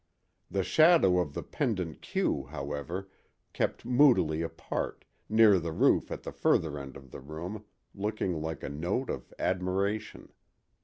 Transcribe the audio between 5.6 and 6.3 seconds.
roof at